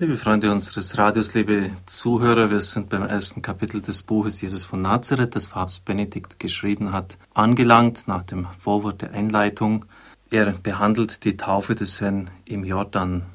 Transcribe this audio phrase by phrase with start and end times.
[0.00, 4.80] Liebe Freunde unseres Radios, liebe Zuhörer, wir sind beim ersten Kapitel des Buches Jesus von
[4.80, 9.86] Nazareth, das Papst Benedikt geschrieben hat, angelangt nach dem Vorwort der Einleitung.
[10.30, 13.26] Er behandelt die Taufe des Herrn im Jordan.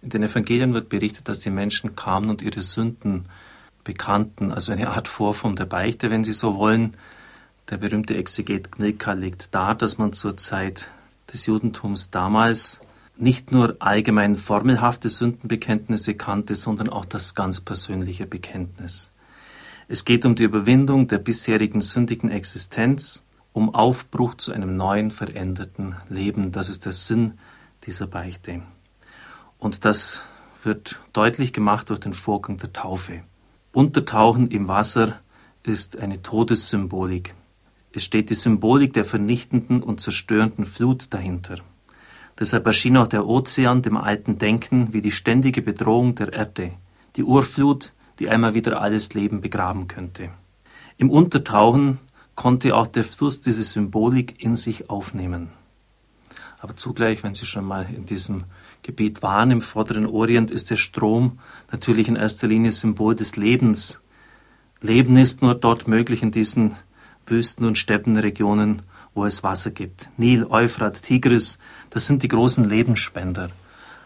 [0.00, 3.26] In den Evangelien wird berichtet, dass die Menschen kamen und ihre Sünden
[3.84, 6.96] bekannten, also eine Art Vorform der Beichte, wenn Sie so wollen.
[7.68, 10.88] Der berühmte Exeget Knilka legt dar, dass man zur Zeit
[11.30, 12.80] des Judentums damals
[13.18, 19.14] nicht nur allgemein formelhafte Sündenbekenntnisse kannte, sondern auch das ganz persönliche Bekenntnis.
[19.88, 25.96] Es geht um die Überwindung der bisherigen sündigen Existenz, um Aufbruch zu einem neuen, veränderten
[26.08, 26.52] Leben.
[26.52, 27.38] Das ist der Sinn
[27.84, 28.62] dieser Beichte.
[29.58, 30.22] Und das
[30.62, 33.22] wird deutlich gemacht durch den Vorgang der Taufe.
[33.72, 35.20] Untertauchen im Wasser
[35.62, 37.34] ist eine Todessymbolik.
[37.92, 41.56] Es steht die Symbolik der vernichtenden und zerstörenden Flut dahinter.
[42.38, 46.72] Deshalb erschien auch der Ozean dem alten Denken wie die ständige Bedrohung der Erde,
[47.16, 50.30] die Urflut, die einmal wieder alles Leben begraben könnte.
[50.98, 51.98] Im Untertauchen
[52.34, 55.48] konnte auch der Fluss diese Symbolik in sich aufnehmen.
[56.58, 58.44] Aber zugleich, wenn Sie schon mal in diesem
[58.82, 61.38] Gebiet waren, im vorderen Orient, ist der Strom
[61.70, 64.00] natürlich in erster Linie Symbol des Lebens.
[64.80, 66.74] Leben ist nur dort möglich in diesen
[67.26, 68.82] Wüsten- und Steppenregionen,
[69.16, 70.08] wo es Wasser gibt.
[70.16, 71.58] Nil, Euphrat, Tigris,
[71.90, 73.50] das sind die großen Lebensspender.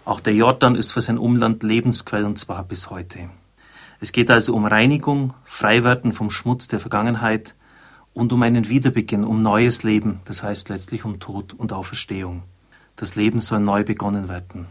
[0.06, 3.28] Auch der Jordan ist für sein Umland Lebensquell und zwar bis heute.
[4.00, 7.54] Es geht also um Reinigung, Freiwerden vom Schmutz der Vergangenheit
[8.14, 12.42] und um einen Wiederbeginn, um neues Leben, das heißt letztlich um Tod und Auferstehung.
[12.96, 14.66] Das Leben soll neu begonnen werden.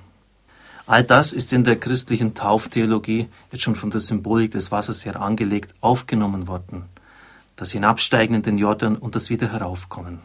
[0.87, 5.21] All das ist in der christlichen Tauftheologie jetzt schon von der Symbolik des Wassers her
[5.21, 6.85] angelegt aufgenommen worden.
[7.55, 10.19] Das Hinabsteigen in den Jordan und das Wieder heraufkommen.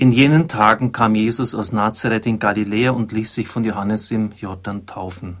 [0.00, 4.30] In jenen Tagen kam Jesus aus Nazareth in Galiläa und ließ sich von Johannes im
[4.30, 5.38] Jordan taufen.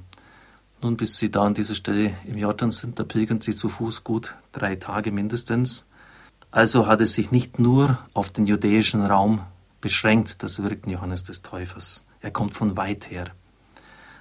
[0.82, 4.02] Nun, bis Sie da an dieser Stelle im Jordan sind, da pilgern Sie zu Fuß
[4.02, 5.86] gut drei Tage mindestens.
[6.50, 9.42] Also hat es sich nicht nur auf den judäischen Raum
[9.80, 12.04] beschränkt, das Wirken Johannes des Täufers.
[12.20, 13.26] Er kommt von weit her.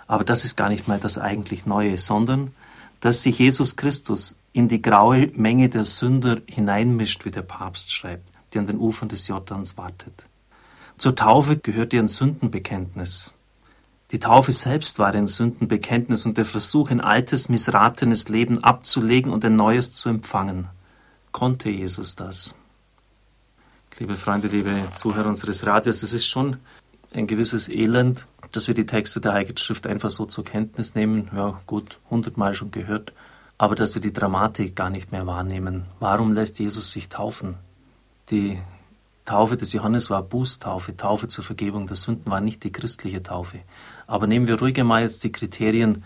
[0.06, 2.52] Aber das ist gar nicht mal das eigentlich Neue, sondern
[3.00, 8.37] dass sich Jesus Christus in die graue Menge der Sünder hineinmischt, wie der Papst schreibt
[8.54, 10.26] die an den Ufern des Jordans wartet.
[10.98, 13.36] Zur Taufe gehört ein Sündenbekenntnis.
[14.12, 19.44] Die Taufe selbst war ein Sündenbekenntnis und der Versuch, ein altes, missratenes Leben abzulegen und
[19.44, 20.70] ein neues zu empfangen.
[21.32, 22.56] Konnte Jesus das?
[24.00, 26.58] Liebe Freunde, liebe Zuhörer unseres Radios, es ist schon
[27.14, 31.30] ein gewisses Elend, dass wir die Texte der Heiligen Schrift einfach so zur Kenntnis nehmen.
[31.36, 33.12] Ja, gut, hundertmal schon gehört.
[33.58, 35.86] Aber dass wir die Dramatik gar nicht mehr wahrnehmen.
[36.00, 37.56] Warum lässt Jesus sich taufen?
[38.30, 38.60] Die
[39.24, 43.62] Taufe des Johannes war Bußtaufe, Taufe zur Vergebung der Sünden war nicht die christliche Taufe.
[44.06, 46.04] Aber nehmen wir ruhig einmal jetzt die Kriterien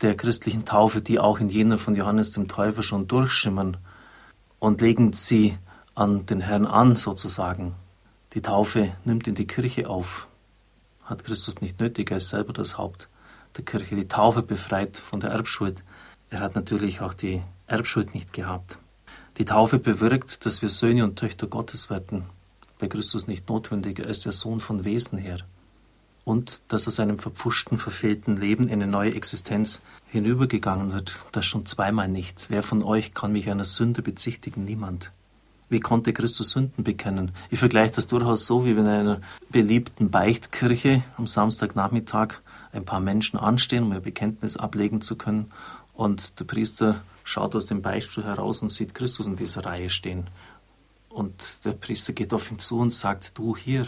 [0.00, 3.76] der christlichen Taufe, die auch in jener von Johannes dem Täufer schon durchschimmern
[4.58, 5.58] und legen sie
[5.94, 7.74] an den Herrn an sozusagen.
[8.32, 10.28] Die Taufe nimmt in die Kirche auf.
[11.04, 13.08] Hat Christus nicht nötig, er ist selber das Haupt
[13.58, 13.96] der Kirche.
[13.96, 15.84] Die Taufe befreit von der Erbschuld.
[16.30, 18.78] Er hat natürlich auch die Erbschuld nicht gehabt.
[19.40, 22.24] Die Taufe bewirkt, dass wir Söhne und Töchter Gottes werden.
[22.78, 25.38] Bei Christus nicht notwendig, er ist der Sohn von Wesen her.
[26.24, 31.64] Und dass aus einem verpfuschten, verfehlten Leben in eine neue Existenz hinübergegangen wird, das schon
[31.64, 32.48] zweimal nicht.
[32.50, 34.66] Wer von euch kann mich einer Sünde bezichtigen?
[34.66, 35.10] Niemand.
[35.70, 37.30] Wie konnte Christus Sünden bekennen?
[37.48, 42.40] Ich vergleiche das durchaus so, wie wenn in einer beliebten Beichtkirche am Samstagnachmittag
[42.72, 45.50] ein paar Menschen anstehen, um ihr Bekenntnis ablegen zu können,
[46.00, 50.30] und der Priester schaut aus dem Beichtstuhl heraus und sieht Christus in dieser Reihe stehen.
[51.10, 53.86] Und der Priester geht auf ihn zu und sagt, du hier,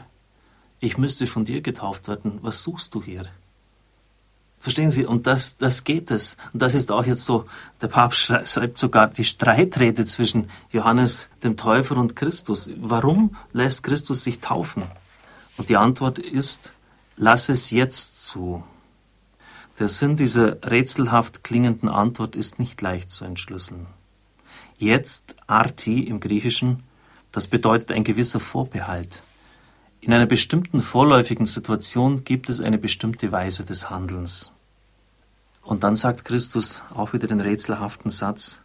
[0.79, 3.25] ich müsste von dir getauft werden, was suchst du hier?
[4.59, 5.07] Verstehen Sie?
[5.07, 6.37] Und das, das geht es.
[6.53, 7.47] Und das ist auch jetzt so,
[7.81, 12.71] der Papst schreibt sogar die Streitrede zwischen Johannes dem Täufer und Christus.
[12.77, 14.83] Warum lässt Christus sich taufen?
[15.57, 16.75] Und die Antwort ist,
[17.17, 18.63] lass es jetzt zu.
[19.79, 23.87] Der Sinn dieser rätselhaft klingenden Antwort ist nicht leicht zu entschlüsseln.
[24.79, 26.83] Jetzt, arti im Griechischen,
[27.31, 29.23] das bedeutet ein gewisser Vorbehalt.
[30.01, 34.53] In einer bestimmten vorläufigen Situation gibt es eine bestimmte Weise des Handelns.
[35.63, 38.61] Und dann sagt Christus auch wieder den rätselhaften Satz,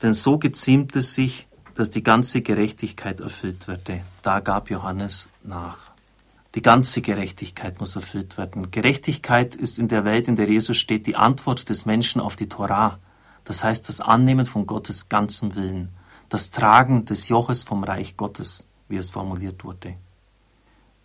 [0.00, 4.02] denn so geziemt es sich, dass die ganze Gerechtigkeit erfüllt werde.
[4.22, 5.91] Da gab Johannes nach.
[6.54, 8.70] Die ganze Gerechtigkeit muss erfüllt werden.
[8.70, 12.48] Gerechtigkeit ist in der Welt, in der Jesus steht, die Antwort des Menschen auf die
[12.48, 12.98] Torah.
[13.44, 15.88] Das heißt das Annehmen von Gottes ganzem Willen,
[16.28, 19.96] das Tragen des Joches vom Reich Gottes, wie es formuliert wurde.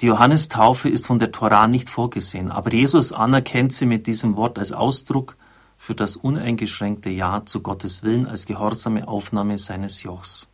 [0.02, 4.60] Die Johannestaufe ist von der Tora nicht vorgesehen, aber Jesus anerkennt sie mit diesem Wort
[4.60, 5.38] als Ausdruck
[5.78, 10.50] für das uneingeschränkte Ja zu Gottes Willen als gehorsame Aufnahme seines Jochs.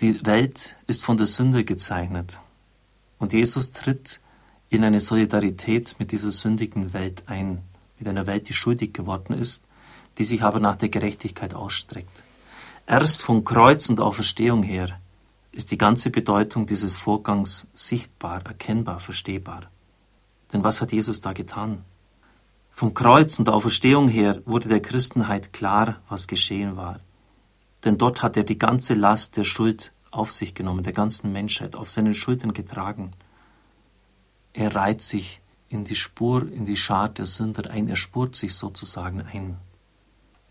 [0.00, 2.40] Die Welt ist von der Sünde gezeichnet
[3.24, 4.20] und Jesus tritt
[4.68, 7.62] in eine Solidarität mit dieser sündigen Welt ein,
[7.98, 9.64] mit einer Welt, die schuldig geworden ist,
[10.18, 12.22] die sich aber nach der Gerechtigkeit ausstreckt.
[12.86, 15.00] Erst von Kreuz und Auferstehung her
[15.52, 19.70] ist die ganze Bedeutung dieses Vorgangs sichtbar, erkennbar, verstehbar.
[20.52, 21.82] Denn was hat Jesus da getan?
[22.70, 27.00] Vom Kreuz und der Auferstehung her wurde der Christenheit klar, was geschehen war.
[27.86, 31.74] Denn dort hat er die ganze Last der Schuld auf sich genommen, der ganzen Menschheit,
[31.76, 33.12] auf seinen Schultern getragen.
[34.52, 38.54] Er reiht sich in die Spur, in die Schar der Sünder ein, er spurt sich
[38.54, 39.56] sozusagen ein.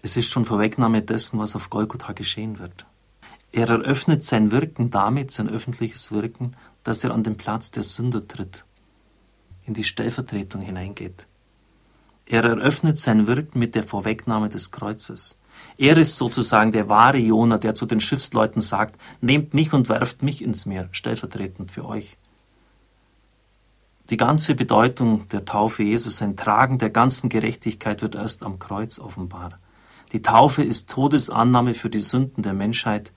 [0.02, 2.86] Es ist schon Vorwegnahme dessen, was auf Golgotha geschehen wird.
[3.54, 8.28] Er eröffnet sein Wirken damit, sein öffentliches Wirken, dass er an den Platz der Sünder
[8.28, 8.66] tritt,
[9.66, 11.28] in die Stellvertretung hineingeht.
[12.26, 15.38] Er eröffnet sein Wirken mit der Vorwegnahme des Kreuzes.
[15.78, 20.24] Er ist sozusagen der wahre Jona, der zu den Schiffsleuten sagt, nehmt mich und werft
[20.24, 22.18] mich ins Meer, stellvertretend für euch.
[24.10, 29.00] Die ganze Bedeutung der Taufe Jesus, sein Tragen der ganzen Gerechtigkeit wird erst am Kreuz
[29.00, 29.60] offenbar.
[30.12, 33.14] Die Taufe ist Todesannahme für die Sünden der Menschheit.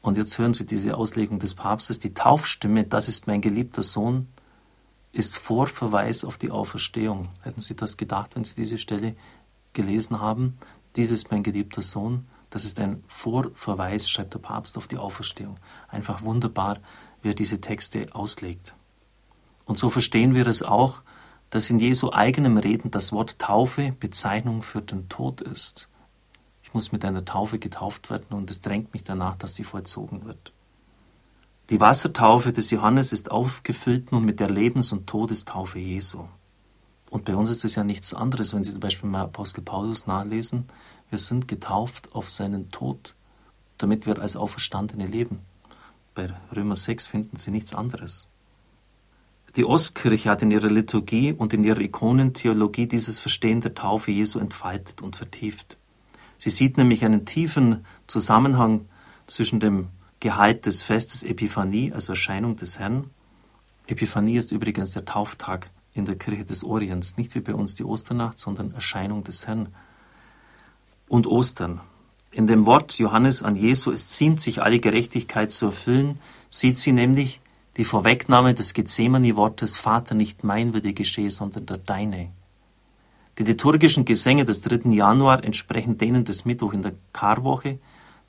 [0.00, 2.00] Und jetzt hören Sie diese Auslegung des Papstes.
[2.00, 4.28] Die Taufstimme, das ist mein geliebter Sohn,
[5.12, 7.28] ist Vorverweis auf die Auferstehung.
[7.42, 9.14] Hätten Sie das gedacht, wenn Sie diese Stelle
[9.74, 10.58] gelesen haben?
[10.96, 12.26] Dies ist mein geliebter Sohn.
[12.50, 15.58] Das ist ein Vorverweis, schreibt der Papst, auf die Auferstehung.
[15.88, 16.78] Einfach wunderbar,
[17.22, 18.74] wie er diese Texte auslegt.
[19.64, 21.02] Und so verstehen wir es auch,
[21.50, 25.88] dass in Jesu eigenem Reden das Wort Taufe Bezeichnung für den Tod ist.
[26.62, 30.24] Ich muss mit einer Taufe getauft werden und es drängt mich danach, dass sie vollzogen
[30.24, 30.52] wird.
[31.70, 36.24] Die Wassertaufe des Johannes ist aufgefüllt nun mit der Lebens- und Todestaufe Jesu.
[37.10, 40.06] Und bei uns ist es ja nichts anderes, wenn Sie zum Beispiel mal Apostel Paulus
[40.06, 40.66] nachlesen.
[41.10, 43.14] Wir sind getauft auf seinen Tod,
[43.78, 45.40] damit wir als Auferstandene leben.
[46.14, 48.28] Bei Römer 6 finden Sie nichts anderes.
[49.56, 54.38] Die Ostkirche hat in ihrer Liturgie und in ihrer Ikonentheologie dieses Verstehen der Taufe Jesu
[54.38, 55.76] entfaltet und vertieft.
[56.38, 58.88] Sie sieht nämlich einen tiefen Zusammenhang
[59.26, 59.88] zwischen dem
[60.20, 63.10] Gehalt des Festes Epiphanie, also Erscheinung des Herrn.
[63.88, 67.84] Epiphanie ist übrigens der Tauftag in der Kirche des Orients, nicht wie bei uns die
[67.84, 69.68] Osternacht, sondern Erscheinung des Herrn.
[71.08, 71.80] Und Ostern.
[72.32, 76.92] In dem Wort Johannes an Jesu, es ziemt sich alle Gerechtigkeit zu erfüllen, sieht sie
[76.92, 77.40] nämlich
[77.76, 82.30] die Vorwegnahme des Gethsemane-Wortes Vater, nicht mein würde geschehe, sondern der deine.
[83.38, 84.90] Die liturgischen Gesänge des 3.
[84.90, 87.78] Januar entsprechen denen des Mittwoch in der Karwoche,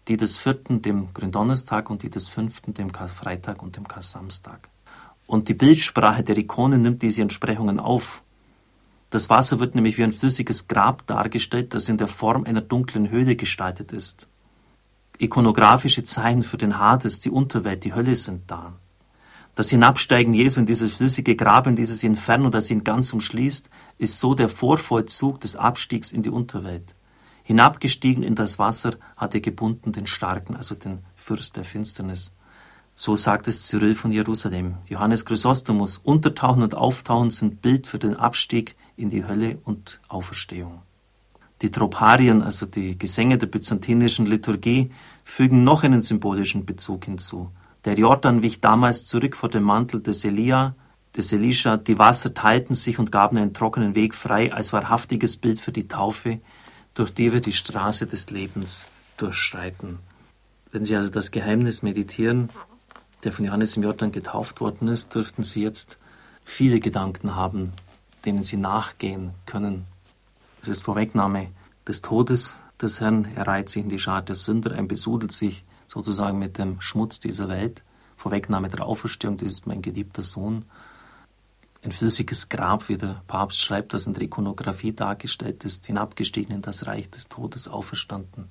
[0.08, 4.71] die des vierten dem Gründonnerstag und die des fünften dem Karfreitag und dem Karsamstag.
[5.32, 8.22] Und die Bildsprache der Ikone nimmt diese Entsprechungen auf.
[9.12, 13.10] Das Wasser wird nämlich wie ein flüssiges Grab dargestellt, das in der Form einer dunklen
[13.10, 14.28] Höhle gestaltet ist.
[15.20, 18.74] Ikonografische Zeichen für den Hades, die Unterwelt, die Hölle sind da.
[19.56, 23.70] Das Hinabsteigen Jesu in dieses flüssige Grab, in dieses Inferno, das ihn ganz umschließt,
[24.00, 26.94] ist so der Vorvollzug des Abstiegs in die Unterwelt.
[27.44, 32.36] Hinabgestiegen in das Wasser hat er gebunden den Starken, also den Fürst der Finsternis.
[32.96, 34.76] So sagt es Cyril von Jerusalem.
[34.86, 40.82] Johannes Chrysostomus, Untertauchen und Auftauchen sind Bild für den Abstieg in die Hölle und Auferstehung.
[41.62, 44.92] Die Troparien, also die Gesänge der byzantinischen Liturgie,
[45.24, 47.52] fügen noch einen symbolischen Bezug hinzu.
[47.86, 50.76] Der Jordan wich damals zurück vor dem Mantel des Elia,
[51.16, 55.60] des Elisha, die Wasser teilten sich und gaben einen trockenen Weg frei als wahrhaftiges Bild
[55.60, 56.40] für die Taufe,
[56.94, 58.86] durch die wir die Straße des Lebens
[59.18, 60.00] durchschreiten.
[60.72, 62.50] Wenn Sie also das Geheimnis meditieren,
[63.24, 65.98] der von Johannes im Jordan getauft worden ist, dürften Sie jetzt
[66.44, 67.72] viele Gedanken haben,
[68.26, 69.86] denen Sie nachgehen können.
[70.62, 71.48] Es ist Vorwegnahme
[71.88, 73.28] des Todes des Herrn.
[73.36, 77.20] Er reiht sich in die Schar der Sünder ein, besudelt sich sozusagen mit dem Schmutz
[77.20, 77.84] dieser Welt.
[78.18, 80.66] Vorwegnahme der Auferstehung, das ist mein geliebter Sohn
[81.84, 86.62] ein flüssiges Grab, wie der Papst schreibt, das in der Ikonografie dargestellt ist, hinabgestiegen in
[86.62, 88.50] das Reich des Todes, auferstanden.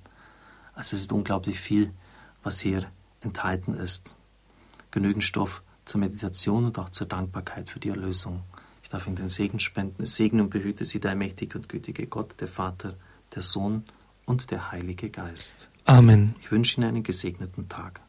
[0.74, 1.92] Also es ist unglaublich viel,
[2.42, 2.86] was hier
[3.20, 4.16] enthalten ist.
[4.90, 8.42] Genügend Stoff zur Meditation und auch zur Dankbarkeit für die Erlösung.
[8.82, 10.02] Ich darf Ihnen den Segen spenden.
[10.02, 12.94] Es segne und behüte Sie der mächtige und gütige Gott, der Vater,
[13.34, 13.84] der Sohn
[14.26, 15.70] und der Heilige Geist.
[15.84, 16.34] Amen.
[16.40, 18.00] Ich wünsche Ihnen einen gesegneten Tag.